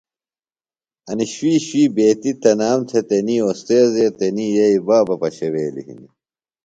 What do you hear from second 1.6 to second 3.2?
شُوۡئی بیتیۡ تنام تھےۡ